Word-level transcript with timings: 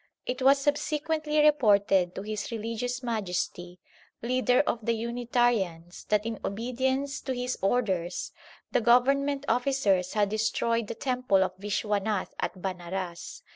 It 0.25 0.41
was 0.41 0.57
subsequently 0.57 1.37
reported 1.43 2.15
to 2.15 2.23
his 2.23 2.51
religious 2.51 3.03
Majesty, 3.03 3.79
leader 4.23 4.61
of 4.61 4.83
the 4.83 4.93
Unitarians, 4.95 6.05
that 6.05 6.25
in 6.25 6.39
obedience 6.43 7.21
to 7.21 7.33
his 7.35 7.55
orders, 7.61 8.31
the 8.71 8.81
Government 8.81 9.45
officers 9.47 10.13
had 10.13 10.29
destroyed 10.29 10.87
the 10.87 10.95
temple 10.95 11.43
of 11.43 11.55
Vishwanath 11.57 12.33
at 12.39 12.55
Banaras. 12.59 13.43